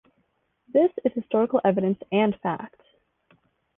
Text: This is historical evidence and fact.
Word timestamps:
This 0.67 0.89
is 1.05 1.11
historical 1.13 1.61
evidence 1.63 1.99
and 2.11 2.35
fact. 2.39 2.81